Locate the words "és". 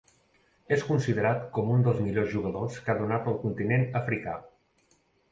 0.75-0.83